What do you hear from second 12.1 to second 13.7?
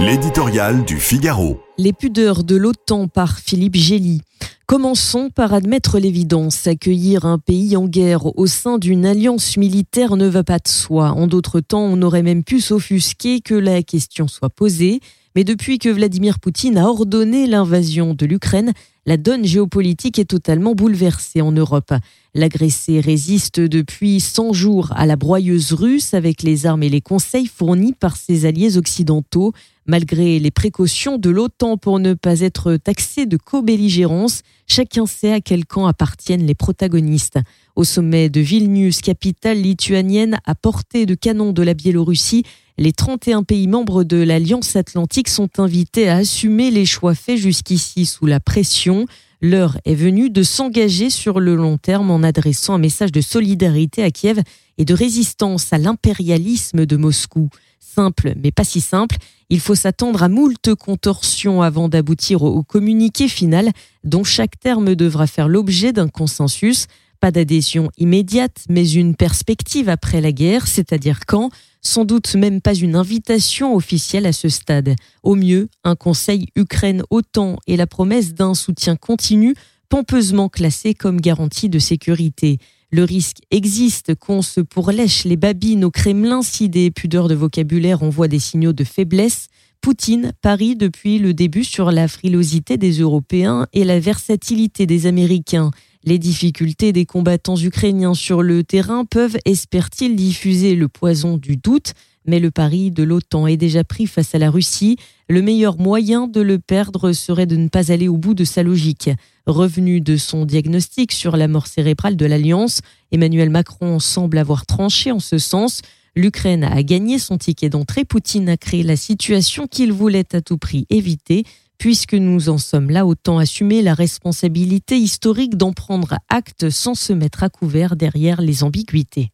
même pu s'offusquer que